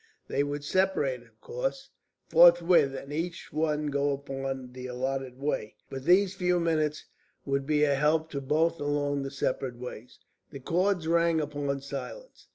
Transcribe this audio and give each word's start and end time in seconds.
They 0.27 0.43
would 0.43 0.63
separate, 0.63 1.21
of 1.21 1.39
course, 1.41 1.91
forthwith, 2.27 2.95
and 2.95 3.13
each 3.13 3.53
one 3.53 3.85
go 3.85 4.13
upon 4.13 4.71
the 4.73 4.87
allotted 4.87 5.37
way. 5.39 5.75
But 5.91 6.05
these 6.05 6.33
few 6.33 6.59
minutes 6.59 7.05
would 7.45 7.67
be 7.67 7.83
a 7.83 7.93
help 7.93 8.31
to 8.31 8.41
both 8.41 8.79
along 8.79 9.21
the 9.21 9.29
separate 9.29 9.77
ways. 9.77 10.17
The 10.49 10.59
chords 10.59 11.07
rang 11.07 11.39
upon 11.39 11.81
silence. 11.81 12.47